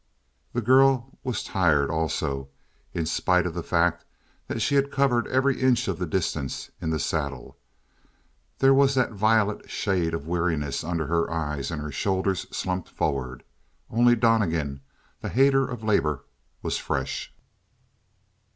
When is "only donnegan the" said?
13.91-15.29